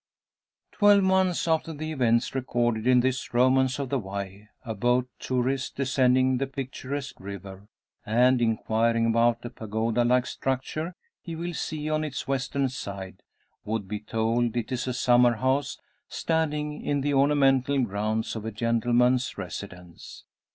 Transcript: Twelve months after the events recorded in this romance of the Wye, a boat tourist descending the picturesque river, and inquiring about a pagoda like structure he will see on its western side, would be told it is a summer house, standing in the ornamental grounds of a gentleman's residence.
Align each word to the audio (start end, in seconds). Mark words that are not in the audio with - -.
Twelve 0.71 1.03
months 1.03 1.47
after 1.47 1.73
the 1.73 1.91
events 1.91 2.33
recorded 2.33 2.87
in 2.87 3.01
this 3.01 3.35
romance 3.35 3.77
of 3.77 3.89
the 3.89 3.99
Wye, 3.99 4.49
a 4.65 4.73
boat 4.73 5.07
tourist 5.19 5.75
descending 5.75 6.37
the 6.39 6.47
picturesque 6.47 7.19
river, 7.19 7.67
and 8.03 8.41
inquiring 8.41 9.05
about 9.05 9.45
a 9.45 9.51
pagoda 9.51 10.03
like 10.03 10.25
structure 10.25 10.95
he 11.21 11.35
will 11.35 11.53
see 11.53 11.87
on 11.87 12.03
its 12.03 12.27
western 12.27 12.67
side, 12.67 13.21
would 13.63 13.87
be 13.87 13.99
told 13.99 14.57
it 14.57 14.71
is 14.71 14.87
a 14.87 14.93
summer 14.95 15.35
house, 15.35 15.77
standing 16.07 16.83
in 16.83 17.01
the 17.01 17.13
ornamental 17.13 17.77
grounds 17.83 18.35
of 18.35 18.43
a 18.43 18.51
gentleman's 18.51 19.37
residence. 19.37 20.23